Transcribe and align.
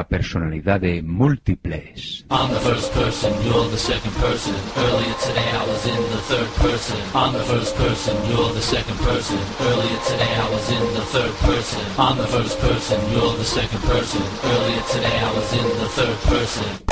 personalidades 0.00 1.04
múltiples. 1.04 2.24
I'm 2.30 2.48
the 2.52 2.60
first 2.60 2.92
person, 2.92 3.32
you're 3.44 3.68
the 3.68 3.76
second 3.76 4.14
person. 4.16 4.54
Earlier 4.76 5.14
today 5.20 5.50
I 5.52 5.66
was 5.68 5.86
in 5.86 6.02
the 6.14 6.22
third 6.30 6.48
person. 6.56 6.96
I'm 7.14 7.32
the 7.34 7.44
first 7.44 7.76
person, 7.76 8.16
you're 8.30 8.52
the 8.52 8.62
second 8.62 8.98
person. 9.00 9.38
Earlier 9.60 10.00
today 10.08 10.34
I 10.34 10.48
was 10.48 10.70
in 10.70 10.84
the 10.94 11.04
third 11.12 11.34
person. 11.44 11.82
I'm 11.98 12.16
the 12.16 12.26
first 12.26 12.58
person, 12.58 12.98
you're 13.12 13.36
the 13.36 13.44
second 13.44 13.82
person. 13.82 14.22
Earlier 14.44 14.82
today 14.88 15.18
I 15.20 15.30
was 15.36 15.52
in 15.52 15.68
the 15.78 15.88
third 15.96 16.18
person. 16.32 16.91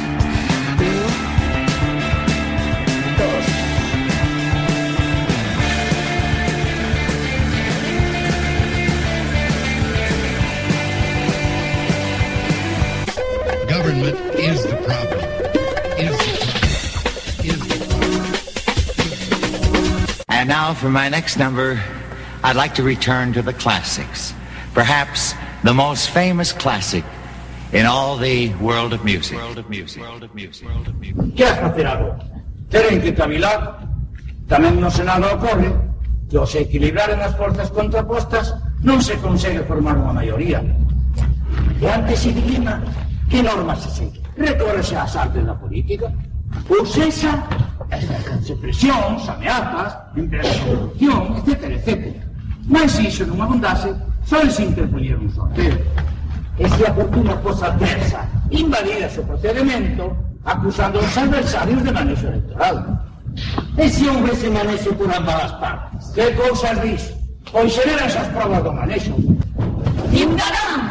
Government 13.81 14.13
is 14.37 14.61
the 14.61 14.77
problem. 14.85 15.17
Is 15.97 16.13
the 16.13 16.37
problem. 16.37 17.49
Is 17.49 17.57
the 17.65 17.81
problem. 17.89 18.21
And 20.29 20.45
now 20.47 20.75
for 20.75 20.91
my 20.91 21.09
next 21.09 21.37
number, 21.37 21.81
I'd 22.43 22.55
like 22.55 22.75
to 22.75 22.83
return 22.83 23.33
to 23.33 23.41
the 23.41 23.53
classics. 23.53 24.35
Perhaps 24.75 25.33
the 25.63 25.73
most 25.73 26.11
famous 26.11 26.53
classic 26.53 27.03
in 27.73 27.87
all 27.87 28.17
the 28.17 28.53
world 28.61 28.93
of 28.93 29.03
music. 29.03 29.39
World 29.39 29.57
of 29.57 29.67
music. 29.67 30.03
World 30.03 30.25
of 30.25 30.35
music. 30.35 30.67
World 30.67 30.87
of 30.87 30.99
music. 31.01 31.35
que 31.35 31.43
has 31.43 31.57
facer 31.57 31.87
agora? 31.87 32.19
Teren 32.69 33.01
que 33.01 33.15
cavilar. 33.17 33.81
Tamén 34.45 34.77
no 34.77 34.93
Senado 34.93 35.25
ocorre 35.33 35.73
que 36.29 36.37
ao 36.37 36.45
se 36.45 36.69
equilibraren 36.69 37.17
as 37.17 37.33
forzas 37.33 37.73
contrapostas 37.73 38.53
non 38.85 39.01
se 39.01 39.17
consegue 39.17 39.65
formar 39.65 39.97
unha 39.97 40.13
maioría. 40.13 40.61
E 41.81 41.89
antes 41.89 42.21
se 42.21 42.29
Que 43.31 43.41
normas 43.41 43.79
se 43.79 43.89
segue? 43.91 44.21
Recórrese 44.35 44.93
ás 44.93 45.15
artes 45.15 45.45
da 45.45 45.55
política. 45.55 46.11
Ou 46.67 46.85
sexa, 46.85 47.31
exercense 47.89 48.53
presións, 48.59 49.23
ameazas, 49.29 49.95
empresas 50.17 50.51
de 50.51 50.65
corrupción, 50.67 51.39
etc, 51.39 51.63
etc. 51.79 52.11
Mas 52.67 52.91
se 52.91 53.07
iso 53.07 53.23
non 53.23 53.39
abundase, 53.39 53.95
só 54.27 54.43
se 54.51 54.67
interponía 54.67 55.15
un 55.15 55.31
sorteo. 55.31 55.79
E 56.59 56.67
se 56.75 56.83
a 56.83 56.91
fortuna 56.91 57.39
fosa 57.39 57.71
adversa, 57.71 58.27
invalida 58.51 59.07
o 59.07 59.23
procedimento, 59.23 60.11
acusando 60.43 60.99
os 60.99 61.15
adversarios 61.15 61.79
de 61.87 61.91
manexo 61.95 62.27
electoral. 62.27 62.83
E 63.79 63.87
se 63.87 64.11
houvese 64.11 64.51
manexo 64.51 64.91
por 64.99 65.07
ambas 65.07 65.39
as 65.47 65.53
partes? 65.55 66.03
Que 66.11 66.35
cousas 66.35 66.75
dis? 66.83 67.15
Pois 67.47 67.71
xeran 67.71 68.11
as 68.11 68.27
provas 68.35 68.59
do 68.59 68.75
manexo. 68.75 69.15
Indarán 70.11 70.90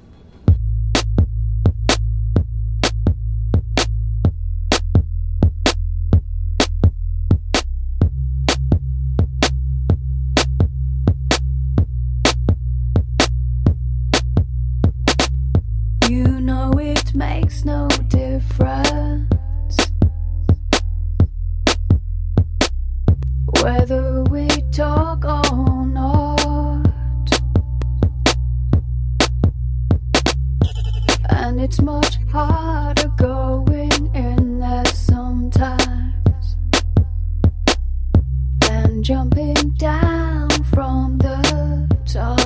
Jumping 39.11 39.71
down 39.77 40.49
from 40.71 41.17
the 41.17 41.85
top. 42.05 42.40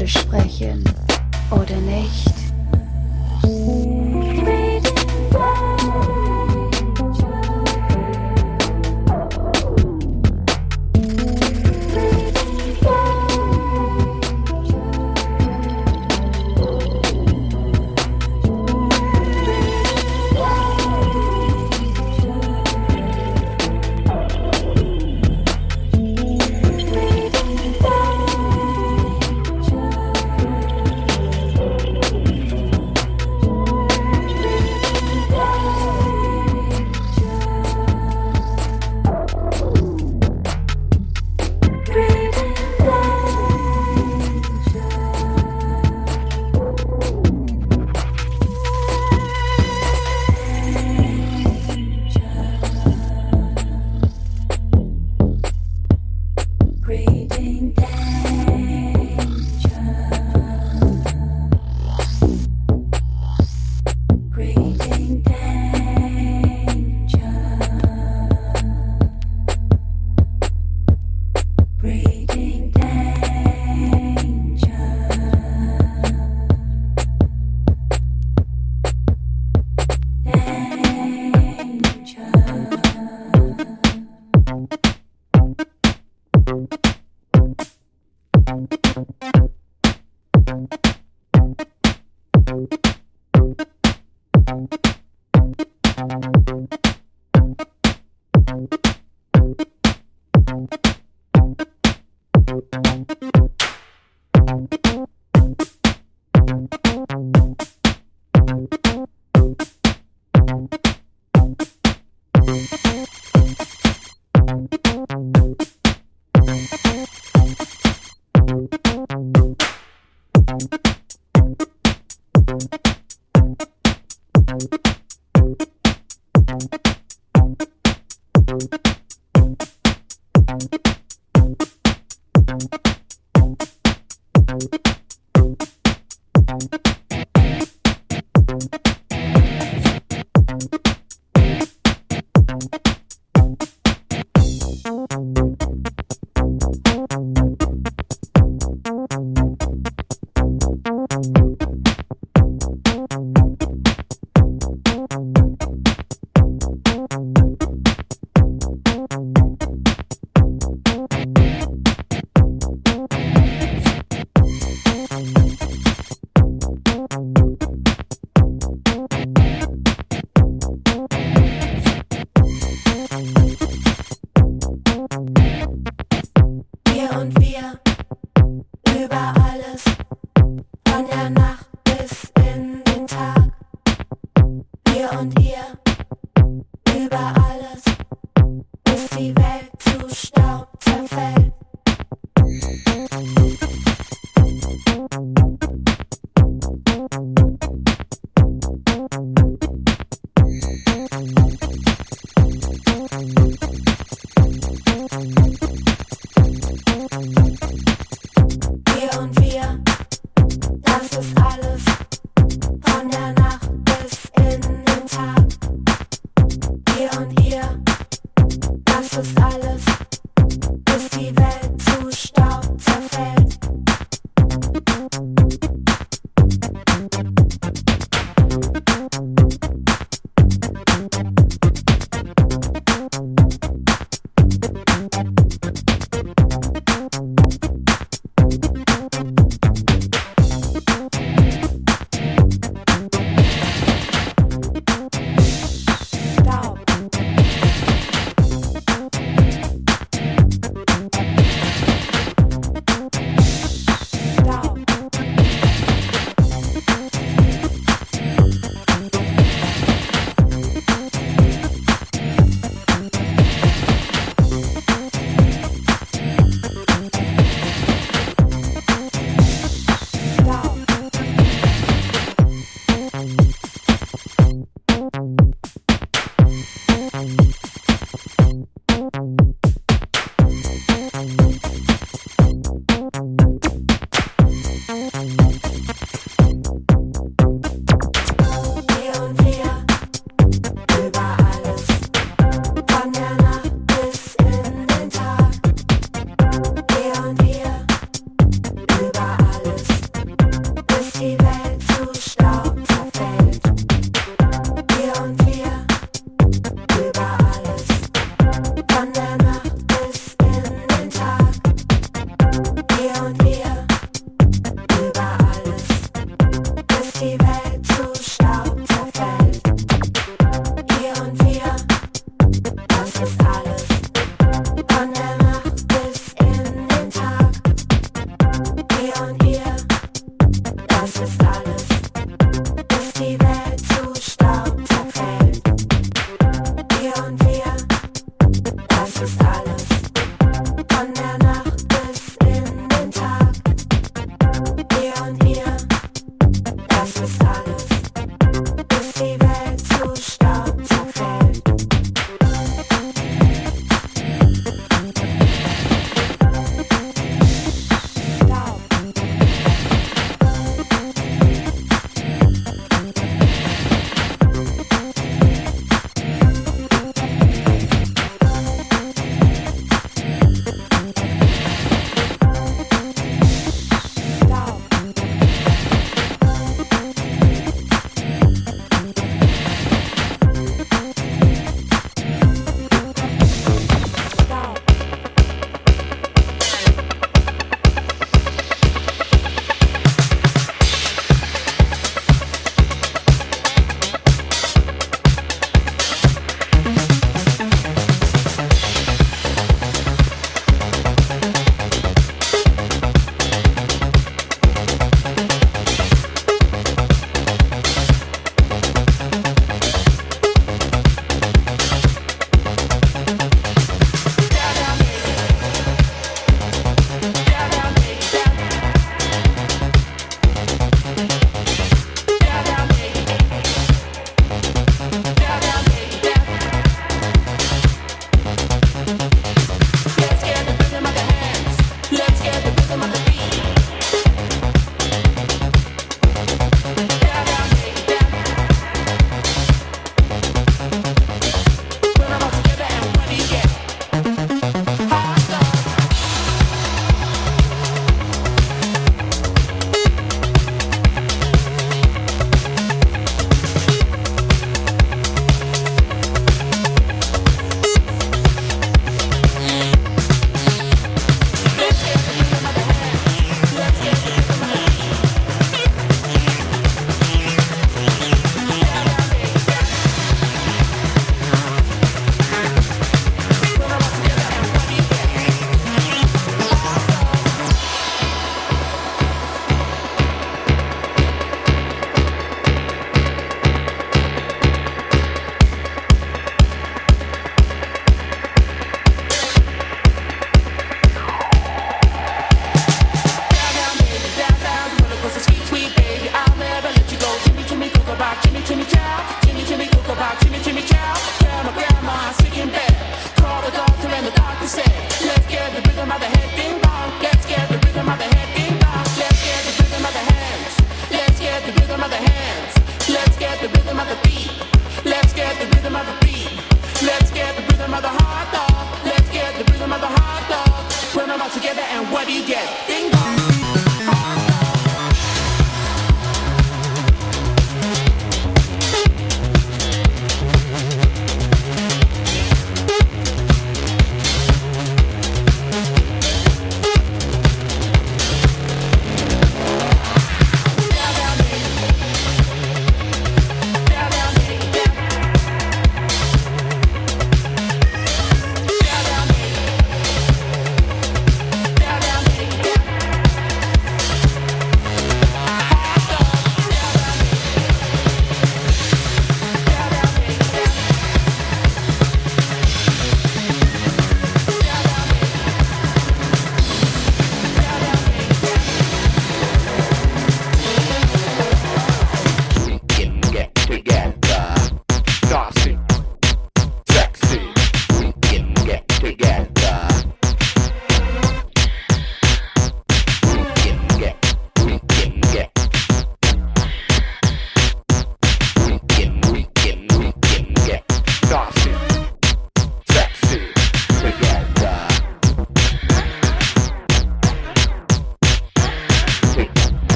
Miteinander 0.00 0.06
sprechen 0.06 0.84
oder 1.50 1.76
nicht. 1.76 2.30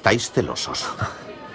estáis 0.00 0.30
celosos. 0.32 0.86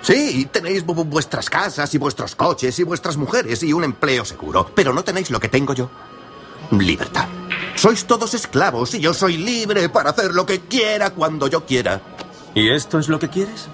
Sí, 0.01 0.47
tenéis 0.51 0.85
vuestras 0.85 1.49
casas 1.49 1.91
y 1.95 1.97
vuestros 1.97 2.35
coches 2.35 2.77
y 2.77 2.83
vuestras 2.83 3.17
mujeres 3.17 3.63
y 3.63 3.73
un 3.73 3.83
empleo 3.83 4.23
seguro, 4.23 4.69
pero 4.75 4.93
no 4.93 5.03
tenéis 5.03 5.31
lo 5.31 5.39
que 5.39 5.49
tengo 5.49 5.73
yo. 5.73 5.89
Libertad. 6.69 7.27
Sois 7.75 8.05
todos 8.05 8.35
esclavos 8.35 8.93
y 8.93 8.99
yo 8.99 9.15
soy 9.15 9.37
libre 9.37 9.89
para 9.89 10.11
hacer 10.11 10.35
lo 10.35 10.45
que 10.45 10.59
quiera 10.61 11.09
cuando 11.09 11.47
yo 11.47 11.65
quiera. 11.65 12.01
¿Y 12.53 12.69
esto 12.69 12.99
es 12.99 13.09
lo 13.09 13.17
que 13.17 13.29
quieres? 13.29 13.67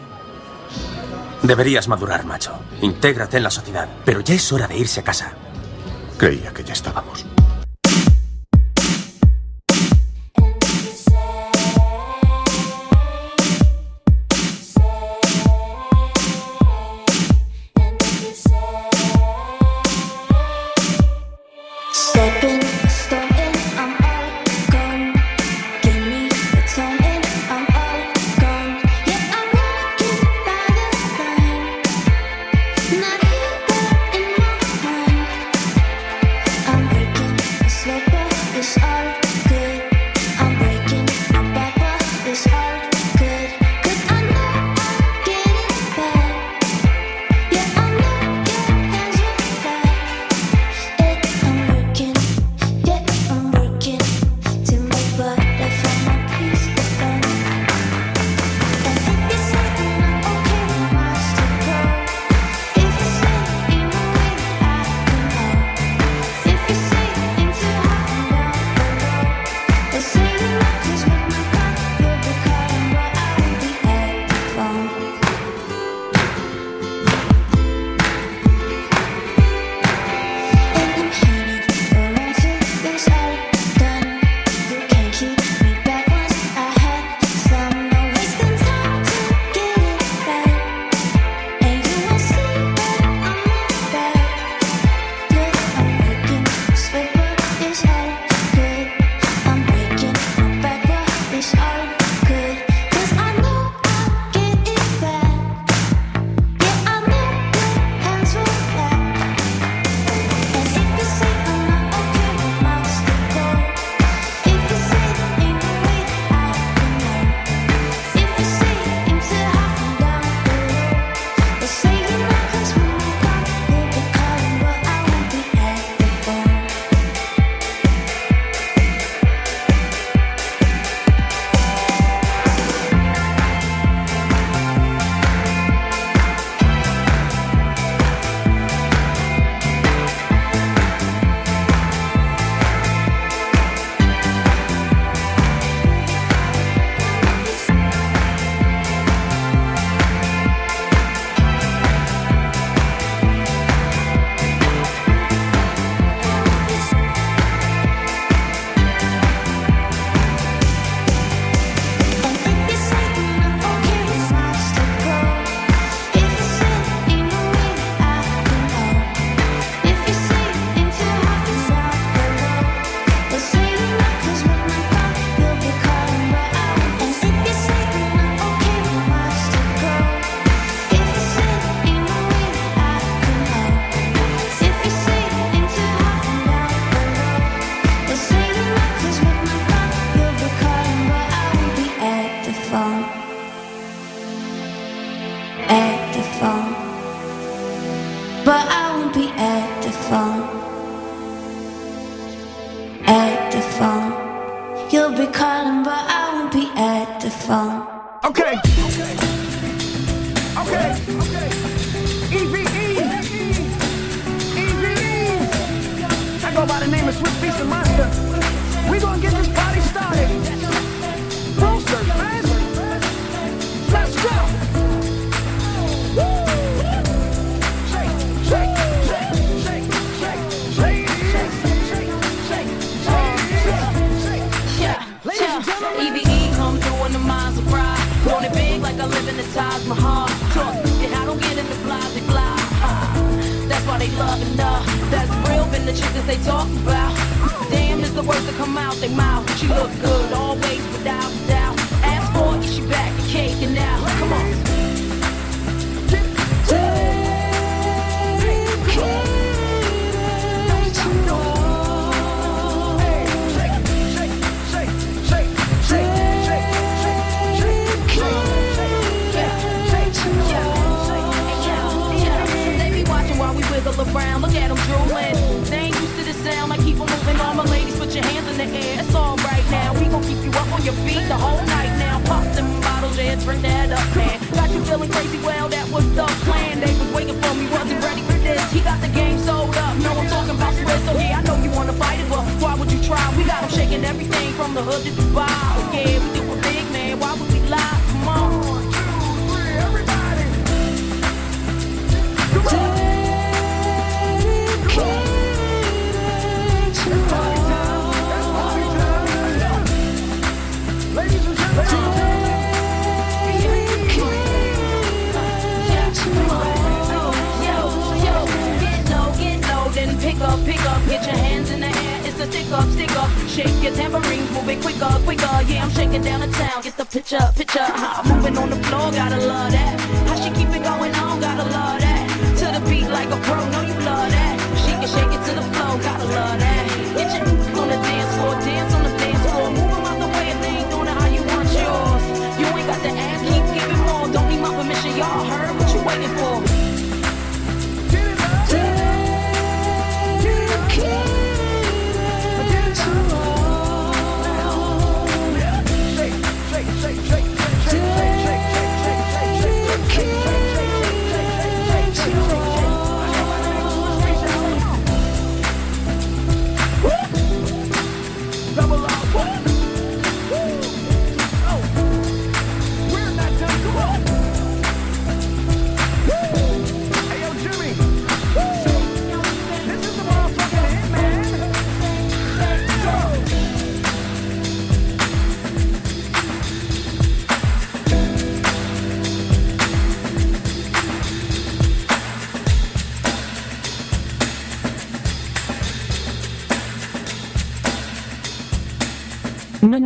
Deberías 1.44 1.90
madurar, 1.90 2.24
macho. 2.26 2.54
Intégrate 2.82 3.38
en 3.38 3.44
la 3.44 3.52
sociedad, 3.52 3.90
pero 4.06 4.22
ya 4.22 4.36
es 4.36 4.52
hora 4.54 4.68
de 4.70 4.78
irse 4.78 5.02
a 5.02 5.04
casa. 5.04 5.34
Creía 6.18 6.54
que 6.54 6.64
ya 6.64 6.74
estábamos. 6.74 7.26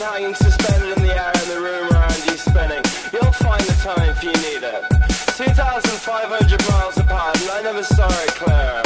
Hanging 0.00 0.34
suspended 0.34 0.96
in 0.96 1.02
the 1.04 1.12
air 1.12 1.30
and 1.30 1.50
the 1.50 1.60
room 1.60 1.92
around 1.92 2.16
you 2.24 2.32
spinning. 2.32 2.82
You'll 3.12 3.36
find 3.36 3.60
the 3.60 3.76
time 3.84 4.08
if 4.08 4.24
you 4.24 4.32
need 4.32 4.64
it. 4.64 4.82
2,500 5.36 6.68
miles 6.68 6.96
apart 6.96 7.38
and 7.38 7.50
I 7.50 7.60
never 7.60 7.84
saw 7.84 8.08
it 8.08 8.32
clearer. 8.32 8.82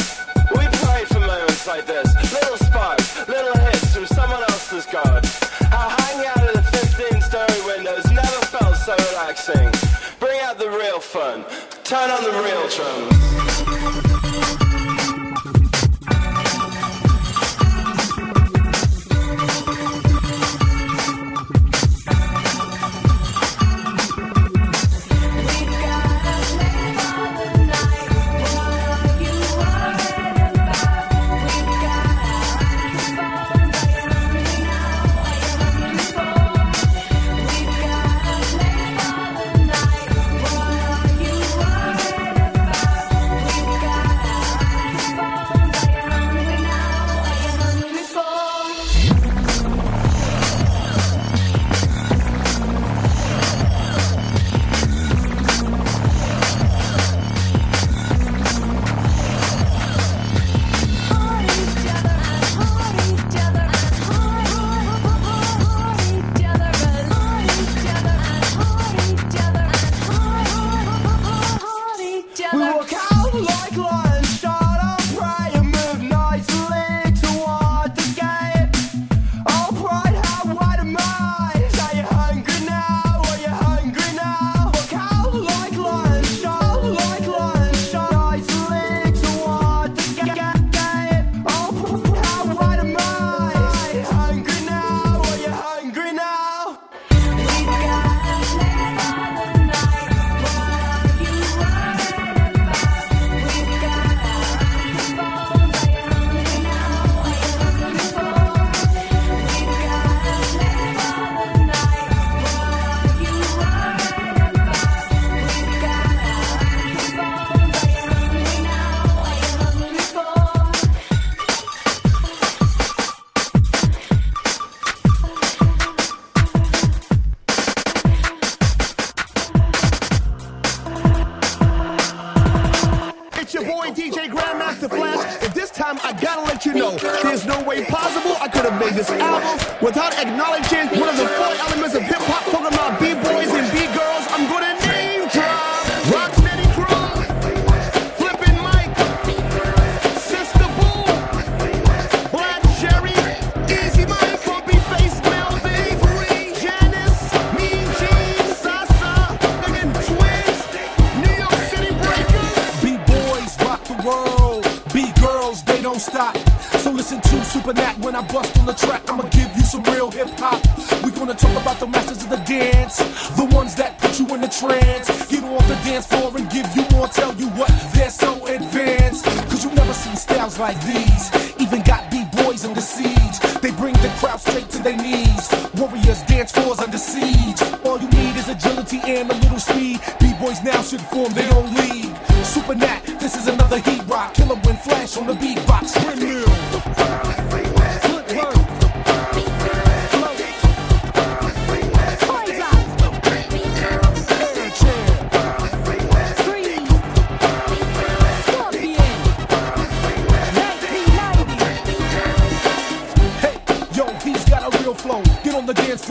We 0.58 0.66
played 0.82 1.06
for 1.06 1.20
moments 1.20 1.68
like 1.68 1.86
this. 1.86 2.10
Little 2.34 2.58
sparks, 2.58 3.28
little 3.28 3.56
hits 3.56 3.94
from 3.94 4.06
someone 4.06 4.42
else's 4.42 4.86
god. 4.86 5.24
How 5.70 5.88
hanging 6.02 6.26
out 6.26 6.50
of 6.50 6.54
the 6.58 6.66
15-story 6.76 7.62
windows 7.62 8.10
never 8.10 8.40
felt 8.50 8.76
so 8.76 8.96
relaxing. 9.10 9.70
Bring 10.18 10.40
out 10.40 10.58
the 10.58 10.68
real 10.68 10.98
fun. 10.98 11.44
Turn 11.84 12.10
on 12.10 12.24
the 12.24 12.34
real 12.42 12.66
drums. 12.74 13.53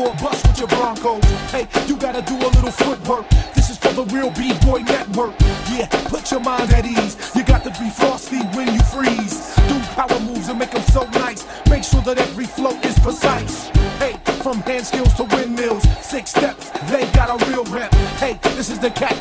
Dance 0.04 0.20
floor, 0.20 0.32
bust 0.32 0.48
with 0.48 0.60
your 0.60 0.68
Broncos. 0.68 1.24
Hey, 1.52 1.68
you 1.88 1.98
gotta 1.98 2.22
do 2.22 2.36
a 2.36 2.50
little 2.56 2.72
footwork. 2.72 3.28
This 3.54 3.70
is 3.70 3.78
for 3.78 3.94
the 3.94 4.04
real 4.06 4.32
B-boy 4.32 4.80
network. 4.80 5.34
Yeah, 5.72 5.88
put 6.08 6.32
your 6.32 6.40
mind 6.40 6.72
at 6.74 6.86
ease. 6.86 7.18
You 7.36 7.44
got 7.44 7.64
to 7.64 7.72
be 7.82 7.90
frosty 7.90 8.40
when 8.56 8.74
you 8.74 8.82
freeze. 8.84 9.56
Do 9.68 9.80
power 9.96 10.20
moves 10.22 10.50
and 10.50 10.60
make 10.60 10.72
them 10.72 10.84
so 10.84 11.04
nice. 11.12 11.46
Make 11.70 11.84
sure 11.84 12.02
that 12.02 12.18
every 12.18 12.46
flow 12.46 12.78
is 12.82 12.98
precise. 13.00 13.68
Hey, 14.00 14.18
from 14.42 14.58
hand 14.62 14.86
skills 14.86 15.14
to 15.16 15.24
windmills, 15.24 15.84
six 16.02 16.32
steps, 16.32 16.70
they 16.92 17.10
got 17.12 17.30
a 17.30 17.46
real 17.50 17.64
rep. 17.66 17.94
Hey, 18.20 18.40
this 18.56 18.70
is 18.70 18.80
the 18.80 18.92
cat 18.92 19.14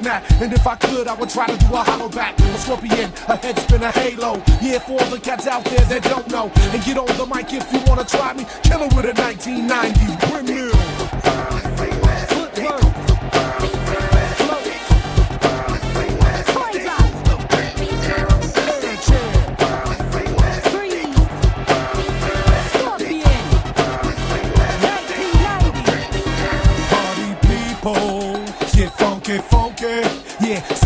Nat. 0.00 0.22
And 0.40 0.52
if 0.52 0.66
I 0.66 0.76
could, 0.76 1.06
I 1.06 1.14
would 1.14 1.30
try 1.30 1.46
to 1.46 1.56
do 1.56 1.74
a 1.74 1.82
hollow 1.82 2.08
back, 2.08 2.38
a 2.38 2.58
scorpion, 2.58 3.12
a 3.28 3.36
head 3.36 3.58
spin, 3.58 3.82
a 3.82 3.90
halo. 3.90 4.42
Yeah, 4.60 4.78
for 4.78 4.92
all 4.92 5.10
the 5.10 5.20
cats 5.20 5.46
out 5.46 5.64
there 5.64 5.84
that 5.84 6.02
don't 6.04 6.28
know. 6.28 6.50
And 6.72 6.82
get 6.84 6.98
on 6.98 7.06
the 7.18 7.26
mic 7.26 7.52
if 7.52 7.70
you 7.72 7.80
wanna 7.86 8.04
try 8.04 8.32
me. 8.32 8.46
Kill 8.62 8.82
it 8.82 8.94
with 8.94 9.06
a 9.06 9.14
1990 9.14 10.32
windmill. 10.32 10.81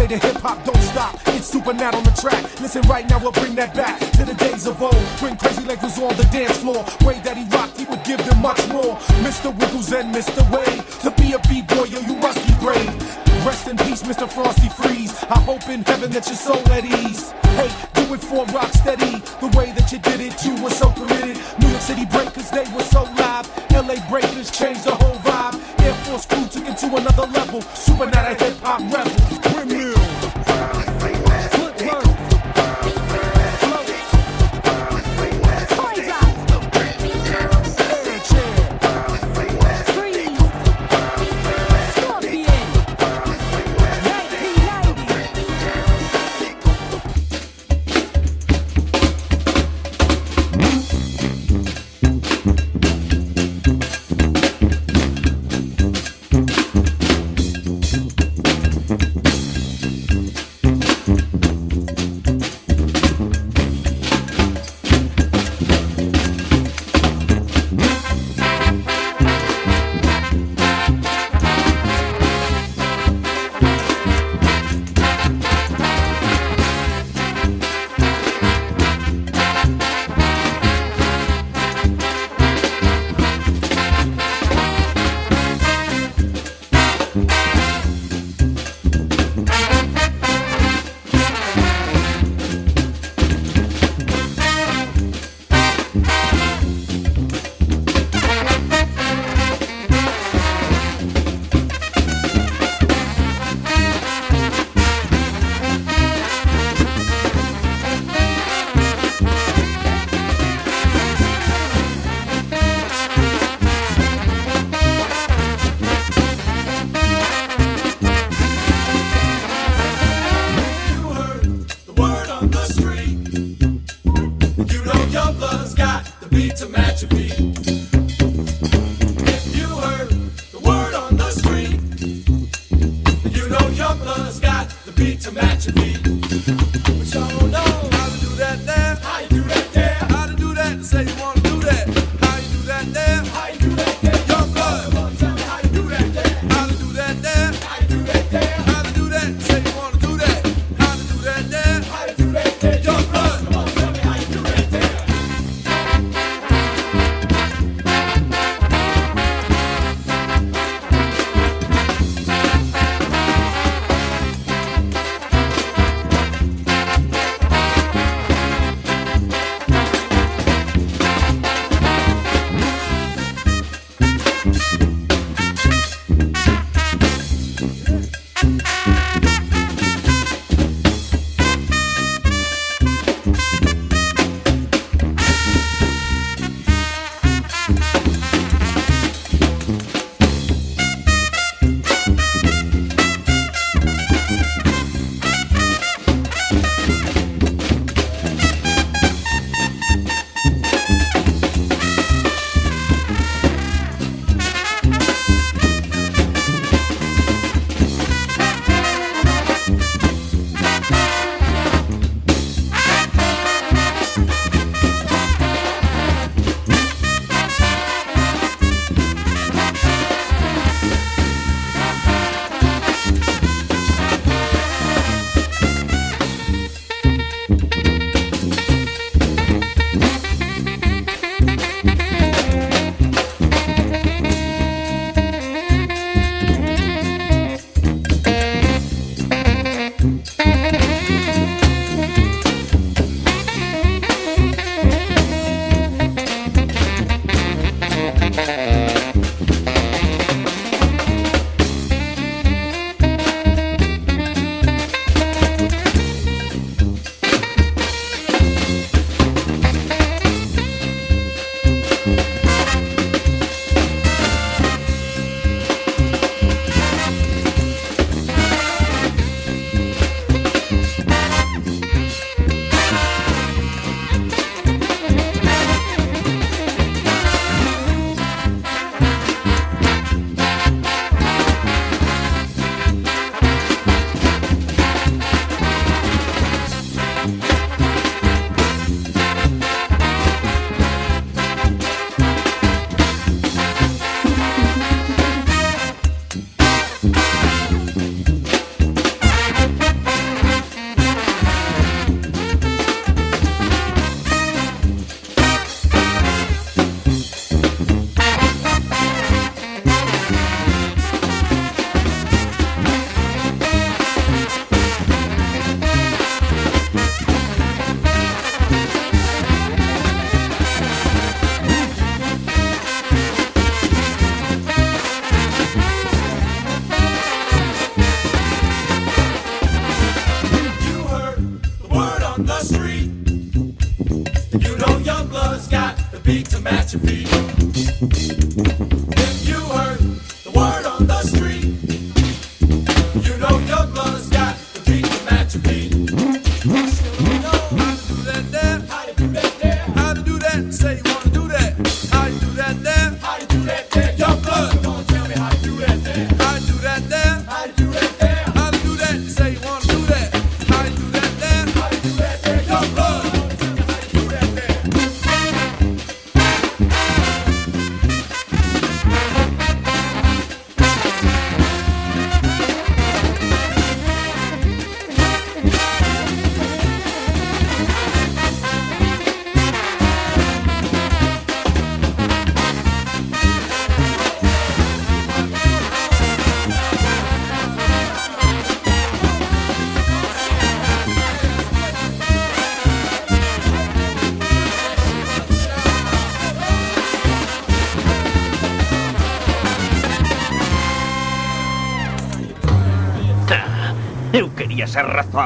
The 0.07 0.19
hip 0.19 0.37
hop 0.37 0.63
don't 0.65 0.81
stop. 0.83 1.19
It's 1.35 1.51
super 1.51 1.71
on 1.71 2.05
the 2.07 2.15
track. 2.23 2.39
Listen 2.61 2.81
right 2.83 3.03
now, 3.11 3.19
we'll 3.19 3.33
bring 3.33 3.57
that 3.57 3.75
back 3.75 3.99
to 3.99 4.25
the 4.25 4.35
days 4.35 4.65
of 4.69 4.81
old. 4.81 4.95
When 5.19 5.37
Crazy 5.37 5.65
Legs 5.65 5.83
was 5.83 5.99
on 5.99 6.15
the 6.17 6.23
dance 6.31 6.59
floor. 6.59 6.87
Way 7.03 7.19
that 7.27 7.37
he 7.37 7.43
rocked, 7.51 7.77
he 7.77 7.87
would 7.87 8.05
give 8.05 8.23
them 8.25 8.41
much 8.41 8.63
more. 8.69 8.95
Mr. 9.27 9.51
Wiggles 9.51 9.93
and 9.93 10.15
Mr. 10.15 10.47
Wade. 10.55 10.79
To 11.03 11.11
be 11.21 11.35
a 11.35 11.41
B-boy, 11.51 11.91
yo, 11.91 11.99
you 12.07 12.15
must 12.23 12.39
be 12.47 12.55
brave. 12.63 12.87
Rest 13.43 13.67
in 13.67 13.77
peace, 13.79 14.03
Mr. 14.07 14.31
Frosty 14.31 14.69
Freeze. 14.79 15.11
I 15.25 15.41
hope 15.43 15.69
in 15.69 15.83
heaven 15.83 16.13
that 16.13 16.27
your 16.31 16.39
soul 16.39 16.63
at 16.71 16.85
ease. 16.87 17.35
Hey, 17.59 17.71
do 17.99 18.15
it 18.15 18.23
for 18.23 18.47
rock 18.55 18.71
steady. 18.79 19.19
The 19.43 19.51
way 19.59 19.75
that 19.75 19.91
you 19.91 19.99
did 19.99 20.23
it, 20.23 20.39
you 20.47 20.55
were 20.63 20.71
so 20.71 20.87
committed. 20.95 21.35
New 21.59 21.67
York 21.67 21.83
City 21.83 22.07
Breakers, 22.07 22.49
they 22.51 22.67
were 22.71 22.87
so 22.95 23.03
live. 23.19 23.51
LA 23.75 23.99
Breakers 24.07 24.55
changed 24.55 24.85
the 24.85 24.95
whole 24.95 25.19
vibe. 25.27 25.59
Air 25.83 25.95
Force 26.07 26.27
Crew 26.27 26.47
took 26.47 26.63
it 26.71 26.79
to 26.79 26.95
another 26.95 27.27
level. 27.27 27.61
Super 27.75 28.07
not 28.07 28.31
a 28.31 28.39
hip 28.39 28.55
hop 28.63 28.81
rebel. 28.87 29.26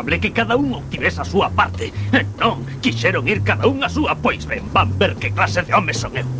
probable 0.01 0.21
que 0.21 0.33
cada 0.33 0.57
un 0.57 0.73
obtivese 0.73 1.21
a 1.21 1.25
súa 1.25 1.51
parte. 1.51 1.93
E 2.13 2.25
non, 2.41 2.65
quixeron 2.81 3.29
ir 3.29 3.45
cada 3.45 3.69
un 3.69 3.85
a 3.85 3.89
súa. 3.93 4.17
Pois 4.17 4.49
ben, 4.49 4.65
van 4.73 4.97
ver 4.97 5.17
que 5.21 5.31
clase 5.31 5.63
de 5.63 5.73
homes 5.77 6.01
son 6.01 6.17
eu. 6.17 6.40